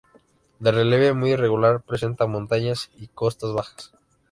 De 0.57 0.71
relieve 0.71 1.13
muy 1.13 1.33
irregular 1.33 1.83
presenta 1.83 2.25
montañas 2.25 2.89
y 2.97 3.05
costas 3.09 3.53
bajas. 3.53 3.91